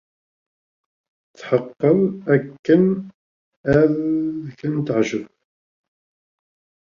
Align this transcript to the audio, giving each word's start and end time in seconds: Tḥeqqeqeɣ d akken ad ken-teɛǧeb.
Tḥeqqeqeɣ 1.37 1.97
d 2.25 2.27
akken 2.35 2.83
ad 3.77 3.93
ken-teɛǧeb. 4.59 5.25